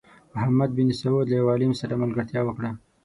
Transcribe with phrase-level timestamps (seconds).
[0.33, 2.69] محمد بن سعود له یو عالم سره ملګرتیا وکړه.